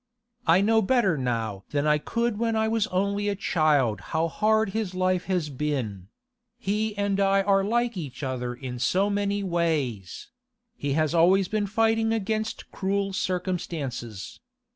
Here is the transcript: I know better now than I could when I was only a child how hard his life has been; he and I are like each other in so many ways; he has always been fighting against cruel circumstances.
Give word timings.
I 0.47 0.61
know 0.61 0.81
better 0.81 1.15
now 1.15 1.63
than 1.69 1.85
I 1.85 1.99
could 1.99 2.39
when 2.39 2.55
I 2.55 2.67
was 2.67 2.87
only 2.87 3.29
a 3.29 3.35
child 3.35 4.01
how 4.17 4.27
hard 4.29 4.69
his 4.71 4.95
life 4.95 5.25
has 5.25 5.51
been; 5.51 6.07
he 6.57 6.97
and 6.97 7.19
I 7.19 7.43
are 7.43 7.63
like 7.63 7.95
each 7.95 8.23
other 8.23 8.55
in 8.55 8.79
so 8.79 9.11
many 9.11 9.43
ways; 9.43 10.31
he 10.75 10.93
has 10.93 11.13
always 11.13 11.47
been 11.47 11.67
fighting 11.67 12.13
against 12.13 12.71
cruel 12.71 13.13
circumstances. 13.13 14.39